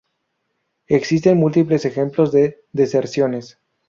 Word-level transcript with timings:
Existen 0.87 1.37
múltiples 1.37 1.85
ejemplos 1.85 2.31
de 2.31 2.63
deserciones. 2.73 3.59